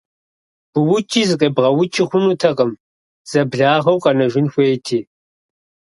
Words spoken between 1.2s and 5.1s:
зыкъебгъэукӏи хъунутэкъым, зэблагъэу къэнэжын хуейти.